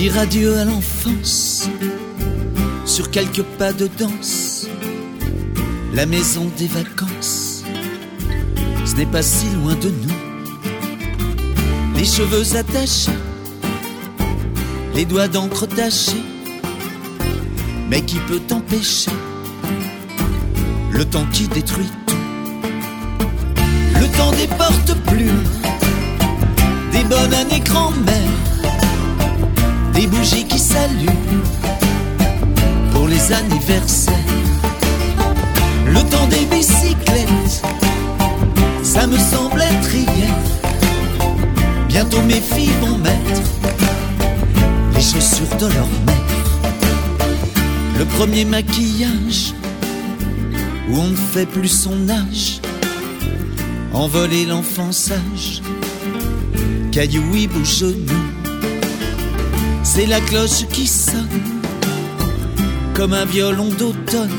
[0.00, 1.68] Dire adieu à l'enfance.
[2.86, 4.66] Sur quelques pas de danse,
[5.92, 7.64] la maison des vacances,
[8.86, 10.14] ce n'est pas si loin de nous.
[11.96, 13.12] Les cheveux attachés,
[14.94, 16.24] les doigts d'encre tachés,
[17.90, 19.10] mais qui peut t'empêcher?
[20.92, 22.16] Le temps qui détruit tout,
[24.00, 25.44] le temps des portes plumes,
[26.90, 28.49] des bonnes années grand-mère,
[29.94, 31.44] des bougies qui s'allument
[32.92, 34.14] pour les anniversaires,
[35.86, 37.62] le temps des bicyclettes,
[38.82, 40.34] ça me semble être hier.
[41.88, 43.42] Bientôt mes filles vont mettre
[44.94, 46.16] les chaussures de leur mère.
[47.98, 49.54] Le premier maquillage
[50.90, 52.60] où on ne fait plus son âge.
[53.92, 55.62] Envoler l'enfant sage,
[56.92, 58.39] caillou ou genou.
[59.92, 61.26] C'est la cloche qui sonne
[62.94, 64.30] comme un violon d'automne.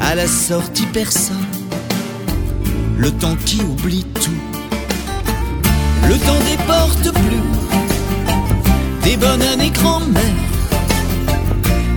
[0.00, 1.44] À la sortie, personne.
[2.96, 4.40] Le temps qui oublie tout.
[6.06, 7.42] Le temps des portes plus
[9.02, 10.22] des bonnes années grand-mère,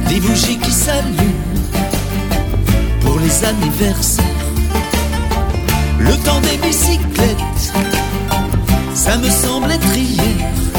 [0.09, 1.61] des bougies qui s'allument
[3.01, 4.25] pour les anniversaires.
[5.99, 7.73] Le temps des bicyclettes,
[8.95, 10.70] ça me semble être hier.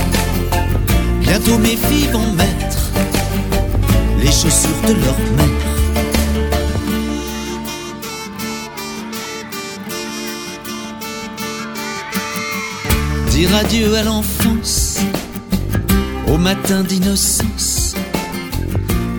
[1.22, 2.90] Bientôt mes filles vont mettre
[4.18, 5.62] les chaussures de leur mère.
[13.30, 14.98] Dire adieu à l'enfance,
[16.28, 17.94] au matin d'innocence,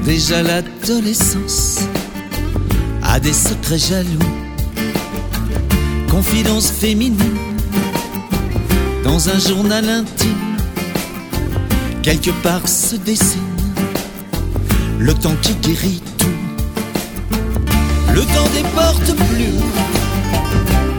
[0.06, 1.80] déjà l'adolescence
[3.04, 4.32] a des secrets jaloux,
[6.10, 7.38] confidence féminine
[9.04, 10.53] dans un journal intime,
[12.04, 13.42] quelque part se dessine
[15.00, 16.28] le temps qui guérit tout,
[18.14, 19.58] le temps des portes plus,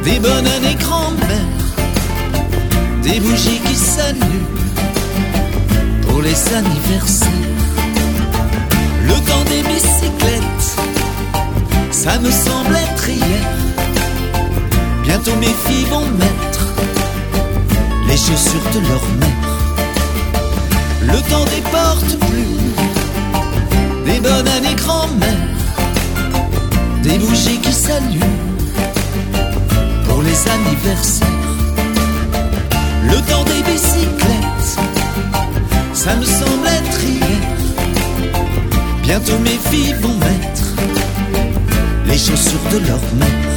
[0.02, 1.64] des bonnes années grand-mère,
[3.02, 4.24] des bougies qui s'allument
[6.08, 7.28] pour les anniversaires,
[9.06, 10.54] le temps des bicyclettes
[12.04, 13.48] ça me semble être hier.
[15.04, 16.74] Bientôt mes filles vont mettre
[18.06, 19.43] les chaussures de leur mère.
[21.06, 25.28] Le temps des portes plus, des bonnes années grand-mère,
[27.02, 28.24] des bougies qui s'allument
[30.06, 31.28] pour les anniversaires.
[33.06, 34.78] Le temps des bicyclettes,
[35.92, 37.44] ça me semble être hier.
[39.02, 40.64] Bientôt mes filles vont mettre
[42.06, 43.53] les chaussures de leur mère.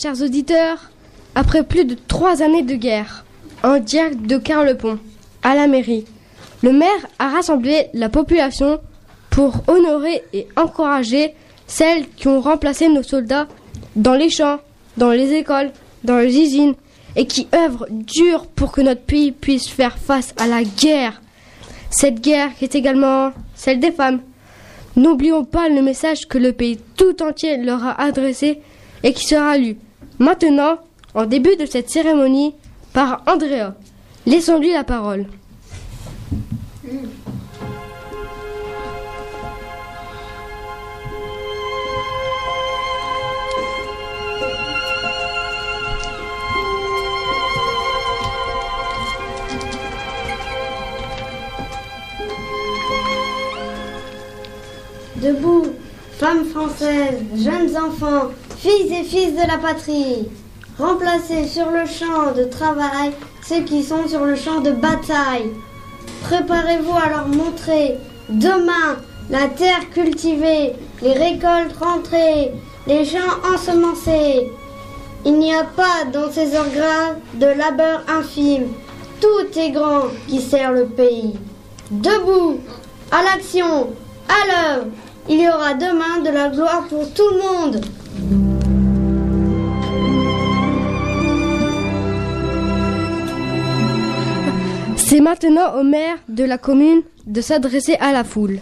[0.00, 0.90] Chers auditeurs,
[1.34, 3.24] après plus de trois années de guerre,
[3.64, 4.98] en direct de Carlepont,
[5.42, 6.04] à la mairie.
[6.62, 8.80] Le maire a rassemblé la population
[9.30, 11.34] pour honorer et encourager
[11.66, 13.48] celles qui ont remplacé nos soldats
[13.96, 14.60] dans les champs,
[14.96, 15.72] dans les écoles,
[16.04, 16.74] dans les usines
[17.16, 21.20] et qui œuvrent dur pour que notre pays puisse faire face à la guerre.
[21.90, 24.20] Cette guerre qui est également celle des femmes.
[24.94, 28.60] N'oublions pas le message que le pays tout entier leur a adressé
[29.02, 29.76] et qui sera lu
[30.18, 30.78] maintenant,
[31.14, 32.54] en début de cette cérémonie,
[32.92, 33.74] par Andrea.
[34.26, 35.26] Laissons-lui la parole.
[55.22, 55.66] Debout,
[56.18, 60.28] femmes françaises, jeunes enfants, filles et fils de la patrie.
[60.78, 63.12] remplacer sur le champ de travail
[63.46, 65.50] ceux qui sont sur le champ de bataille.
[66.22, 68.96] Préparez-vous à leur montrer demain
[69.30, 72.52] la terre cultivée, les récoltes rentrées,
[72.86, 74.50] les champs ensemencés.
[75.24, 78.68] Il n'y a pas dans ces heures graves de labeur infime.
[79.20, 81.34] Tout est grand qui sert le pays.
[81.90, 82.58] Debout,
[83.10, 83.90] à l'action,
[84.28, 84.86] à l'œuvre,
[85.28, 87.84] il y aura demain de la gloire pour tout le monde.
[95.18, 98.60] C'est maintenant au maire de la commune de s'adresser à la foule.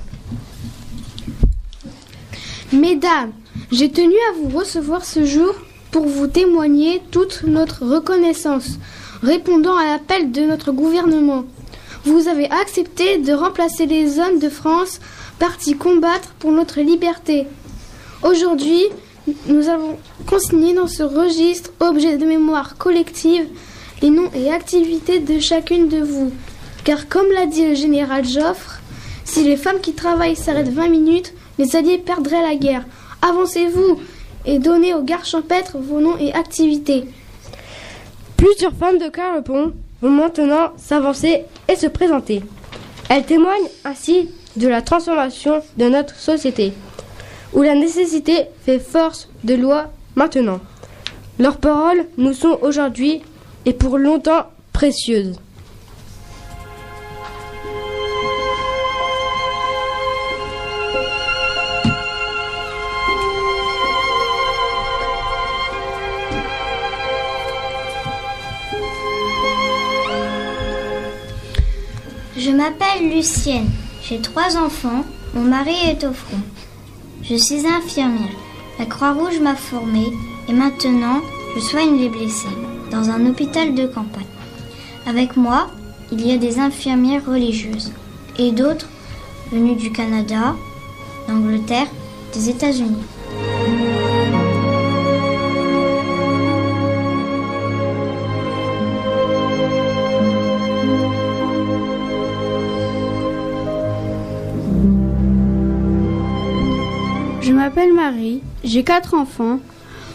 [2.72, 3.32] Mesdames,
[3.70, 5.52] j'ai tenu à vous recevoir ce jour
[5.90, 8.78] pour vous témoigner toute notre reconnaissance,
[9.22, 11.44] répondant à l'appel de notre gouvernement.
[12.06, 15.00] Vous avez accepté de remplacer les hommes de France
[15.38, 17.46] partis combattre pour notre liberté.
[18.22, 18.82] Aujourd'hui,
[19.46, 23.46] nous avons consigné dans ce registre, objet de mémoire collective,
[24.02, 26.32] les noms et activités de chacune de vous.
[26.84, 28.80] Car comme l'a dit le général Joffre,
[29.24, 32.84] si les femmes qui travaillent s'arrêtent 20 minutes, les alliés perdraient la guerre.
[33.22, 34.00] Avancez-vous
[34.44, 37.04] et donnez aux gardes champêtres vos noms et activités.
[38.36, 39.72] Plusieurs femmes de Carlepont
[40.02, 42.42] vont maintenant s'avancer et se présenter.
[43.08, 46.72] Elles témoignent ainsi de la transformation de notre société,
[47.52, 50.60] où la nécessité fait force de loi maintenant.
[51.38, 53.22] Leurs paroles nous sont aujourd'hui
[53.66, 55.38] et pour longtemps précieuses.
[72.38, 73.68] Je m'appelle Lucienne,
[74.02, 75.04] j'ai trois enfants,
[75.34, 76.38] mon mari est au front.
[77.22, 78.30] Je suis infirmière,
[78.78, 80.12] la Croix-Rouge m'a formée
[80.48, 81.20] et maintenant
[81.56, 82.46] je soigne les blessés
[82.90, 84.24] dans un hôpital de campagne.
[85.06, 85.68] Avec moi,
[86.12, 87.92] il y a des infirmières religieuses
[88.38, 88.88] et d'autres
[89.52, 90.54] venues du Canada,
[91.28, 91.88] d'Angleterre,
[92.32, 93.02] des États-Unis.
[107.40, 109.60] Je m'appelle Marie, j'ai quatre enfants.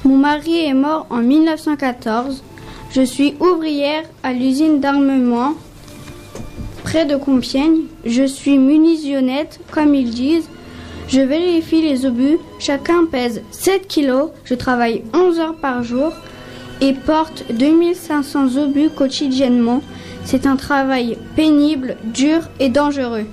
[0.04, 2.44] Mon mari est mort en 1914.
[2.94, 5.54] Je suis ouvrière à l'usine d'armement
[6.84, 7.84] près de Compiègne.
[8.04, 10.50] Je suis munitionnette, comme ils disent.
[11.08, 12.38] Je vérifie les obus.
[12.60, 14.32] Chacun pèse 7 kilos.
[14.44, 16.12] Je travaille 11 heures par jour
[16.82, 19.82] et porte 2500 obus quotidiennement.
[20.26, 23.26] C'est un travail pénible, dur et dangereux.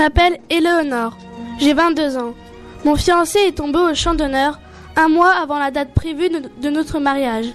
[0.00, 1.18] M'appelle Éléonore,
[1.58, 2.32] j'ai 22 ans.
[2.86, 4.58] Mon fiancé est tombé au champ d'honneur
[4.96, 7.48] un mois avant la date prévue de notre mariage.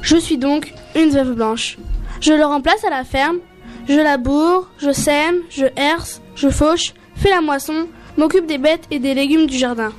[0.00, 1.76] Je suis donc une veuve blanche.
[2.22, 3.40] Je le remplace à la ferme,
[3.86, 7.86] je laboure, je sème, je herse, je fauche, fais la moisson,
[8.16, 9.92] m'occupe des bêtes et des légumes du jardin.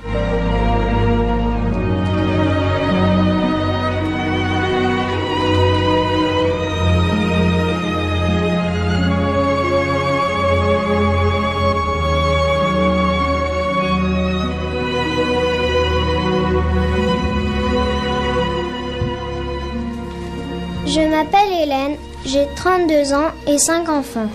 [22.32, 24.30] J'ai 32 ans et 5 enfants.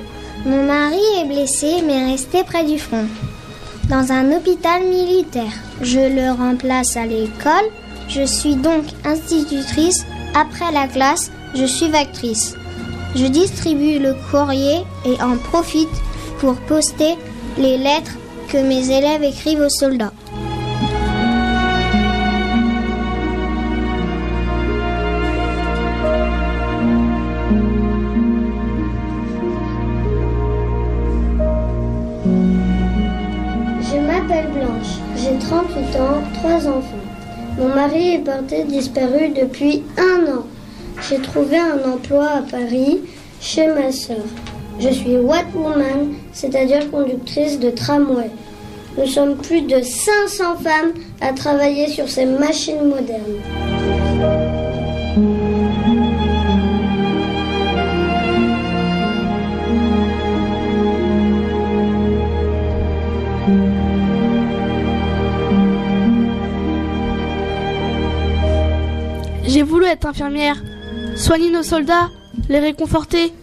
[0.45, 3.07] Mon mari est blessé mais resté près du front,
[3.89, 5.53] dans un hôpital militaire.
[5.81, 7.67] Je le remplace à l'école.
[8.07, 10.05] Je suis donc institutrice.
[10.35, 12.55] Après la classe, je suis actrice.
[13.15, 15.97] Je distribue le courrier et en profite
[16.39, 17.15] pour poster
[17.57, 18.15] les lettres
[18.49, 20.13] que mes élèves écrivent aux soldats.
[35.47, 37.05] 38 ans, 3 enfants.
[37.57, 40.43] Mon mari est porté disparu depuis un an.
[41.07, 42.99] J'ai trouvé un emploi à Paris
[43.39, 44.25] chez ma sœur.
[44.79, 48.29] Je suis Woman, c'est-à-dire conductrice de tramway.
[48.97, 54.36] Nous sommes plus de 500 femmes à travailler sur ces machines modernes.
[69.57, 70.61] J'ai voulu être infirmière
[71.15, 72.11] Soignez nos soldats,
[72.47, 73.33] les réconforter,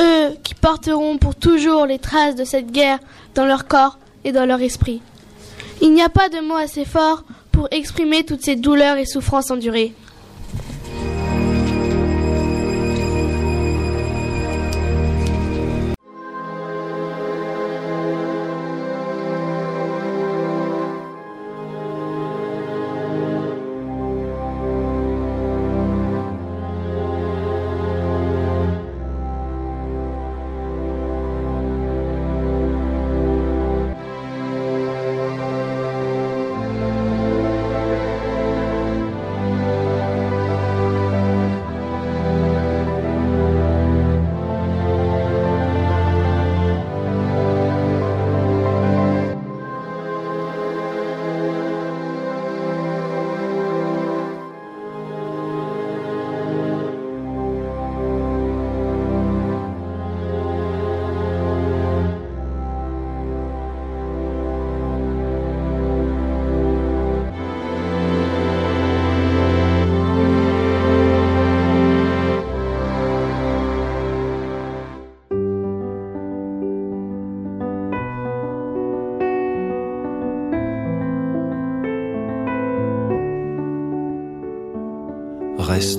[0.00, 2.98] eux qui porteront pour toujours les traces de cette guerre
[3.36, 5.00] dans leur corps et dans leur esprit.
[5.80, 7.22] Il n'y a pas de mots assez forts
[7.52, 9.94] pour exprimer toutes ces douleurs et souffrances endurées.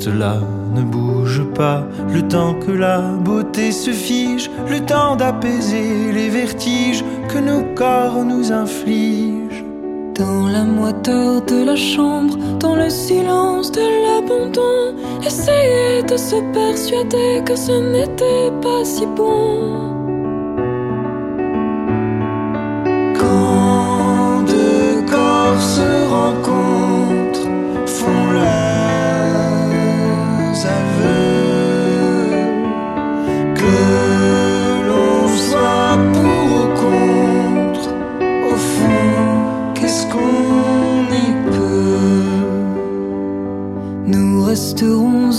[0.02, 0.38] Reste là,
[0.74, 7.04] ne bouge pas, le temps que la beauté se fige, le temps d'apaiser les vertiges
[7.30, 9.64] que nos corps nous infligent.
[10.16, 17.44] Dans la moiteur de la chambre, dans le silence de l'abandon, essayer de se persuader
[17.46, 19.91] que ce n'était pas si bon.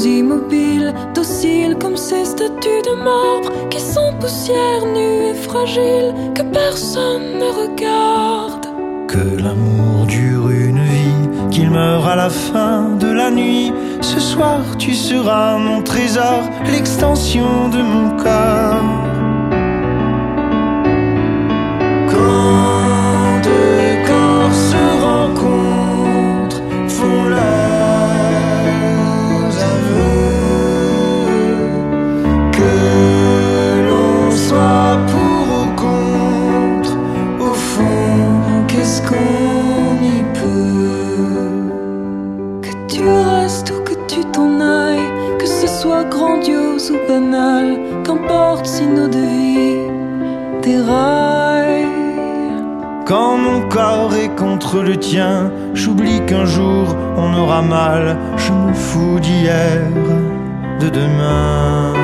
[0.04, 7.38] Immobiles, dociles comme ces statues de marbre qui sont poussière nue et fragile, que personne
[7.38, 8.66] ne regarde.
[9.08, 13.72] Que l'amour dure une vie, qu'il meure à la fin de la nuit.
[14.00, 19.12] Ce soir, tu seras mon trésor, l'extension de mon corps.
[46.90, 46.96] Ou
[48.02, 49.76] qu'importe si nos deux vies
[50.62, 51.86] déraillent.
[53.06, 58.16] Quand mon corps est contre le tien, j'oublie qu'un jour on aura mal.
[58.36, 59.80] Je me fous d'hier,
[60.80, 62.01] de demain.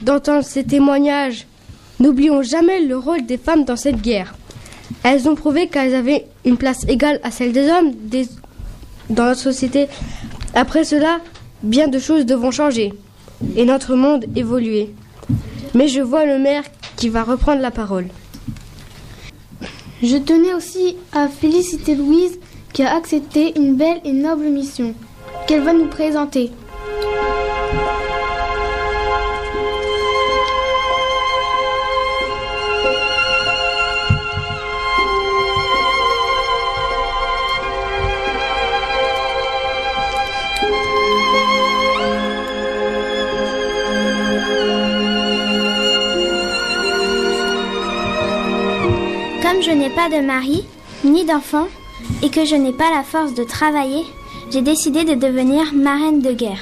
[0.00, 1.46] D'entendre ces témoignages.
[2.00, 4.34] N'oublions jamais le rôle des femmes dans cette guerre.
[5.04, 7.92] Elles ont prouvé qu'elles avaient une place égale à celle des hommes
[9.10, 9.88] dans notre société.
[10.54, 11.20] Après cela,
[11.62, 12.92] bien de choses devront changer
[13.56, 14.90] et notre monde évoluer.
[15.74, 16.64] Mais je vois le maire
[16.96, 18.06] qui va reprendre la parole.
[20.02, 22.38] Je tenais aussi à féliciter Louise
[22.72, 24.94] qui a accepté une belle et noble mission
[25.46, 26.50] qu'elle va nous présenter.
[49.72, 50.66] Je n'ai pas de mari,
[51.02, 51.66] ni d'enfant,
[52.22, 54.04] et que je n'ai pas la force de travailler,
[54.50, 56.60] j'ai décidé de devenir marraine de guerre.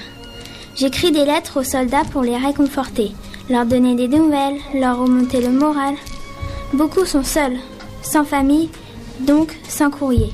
[0.76, 3.10] J'écris des lettres aux soldats pour les réconforter,
[3.48, 5.94] leur donner des nouvelles, leur remonter le moral.
[6.72, 7.56] Beaucoup sont seuls,
[8.00, 8.68] sans famille,
[9.18, 10.32] donc sans courrier.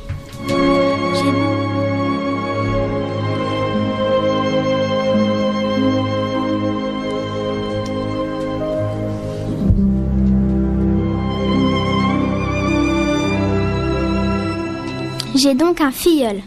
[15.46, 16.42] J'ai- donc un filleul.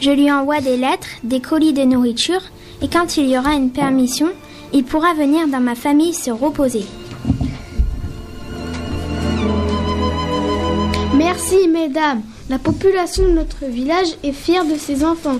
[0.00, 2.40] Je lui envoie des lettres, des colis de nourriture,
[2.82, 4.28] et quand il y aura une permission,
[4.72, 6.84] il pourra venir dans ma famille se reposer.
[11.14, 12.22] Merci mesdames.
[12.50, 15.38] La population de notre village est fière de ses enfants.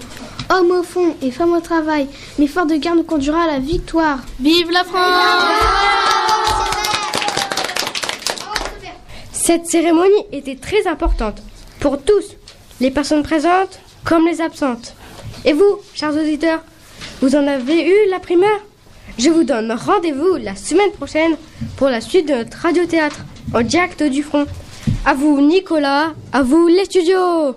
[0.50, 2.06] Hommes au fond et femmes au travail,
[2.38, 4.21] l'effort de guerre nous conduira à la victoire.
[4.38, 5.25] Vive la France
[9.32, 11.42] Cette cérémonie était très importante
[11.80, 12.25] pour tous,
[12.84, 14.94] les personnes présentes comme les absentes.
[15.47, 16.62] Et vous, chers auditeurs,
[17.23, 18.60] vous en avez eu la primeur?
[19.16, 21.34] Je vous donne rendez-vous la semaine prochaine
[21.78, 24.44] pour la suite de notre radiothéâtre en direct du front.
[25.06, 27.56] À vous Nicolas, à vous les studios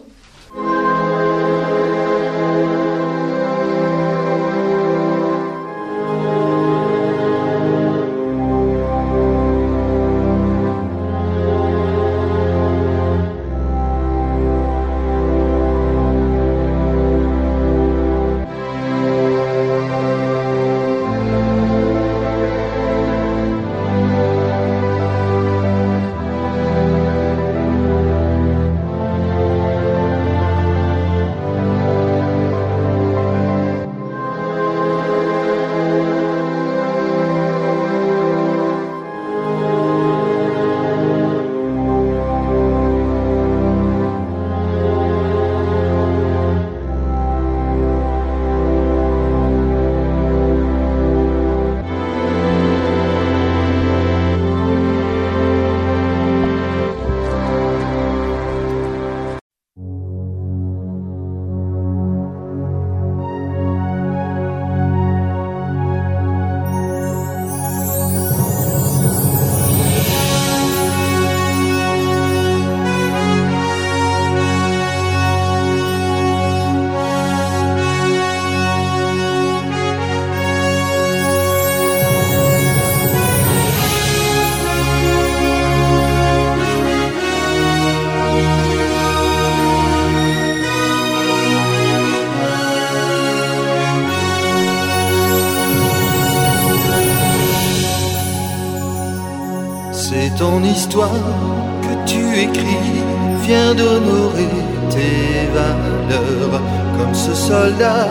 [101.06, 103.04] que tu écris,
[103.44, 104.50] vient d'honorer
[104.90, 106.62] tes valeurs,
[106.98, 108.08] comme ce soldat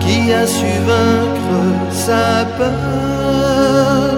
[0.00, 4.14] qui a su vaincre sa peur.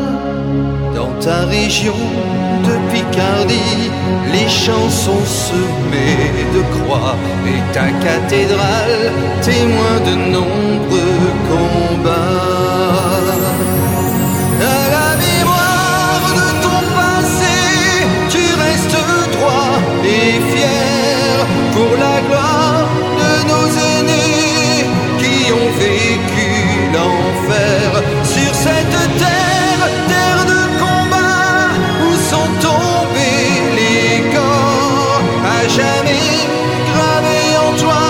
[0.94, 2.00] Dans ta région
[2.64, 3.90] de Picardie,
[4.33, 12.46] les champs sont semés de croix et ta cathédrale témoin de nombreux combats.
[21.76, 22.88] Pour la gloire
[23.20, 24.88] de nos aînés
[25.20, 26.50] qui ont vécu
[26.94, 27.86] l'enfer.
[28.34, 31.68] Sur cette terre, terre de combat
[32.04, 35.20] où sont tombés les corps.
[35.56, 36.36] À jamais
[36.92, 38.04] gravés en toi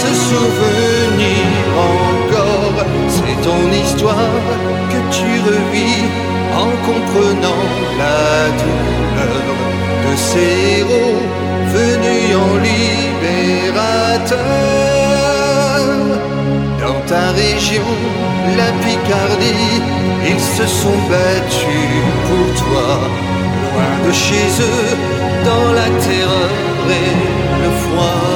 [0.00, 1.44] ce souvenir
[1.94, 2.78] encore.
[3.14, 4.44] C'est ton histoire
[4.92, 6.02] que tu revis
[6.64, 7.64] en comprenant
[8.02, 8.20] la
[8.60, 9.46] douleur
[10.04, 11.45] de ces héros
[11.76, 14.36] venus en libérateur.
[16.82, 17.90] Dans ta région,
[18.60, 19.74] la Picardie,
[20.30, 22.88] ils se sont battus pour toi,
[23.64, 24.90] loin de chez eux,
[25.48, 26.50] dans la terreur
[27.00, 27.12] et
[27.62, 28.35] le froid.